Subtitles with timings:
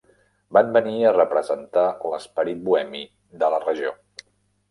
[0.55, 3.01] Van venir per representar l'esperit bohemi
[3.43, 3.93] de la regió.